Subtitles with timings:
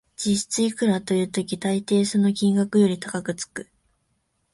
[0.17, 3.69] 実質いくらという時、たいていその金額より高くつく